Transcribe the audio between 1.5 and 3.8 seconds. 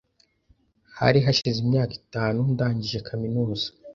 imyaka itanu ndangije kaminuza.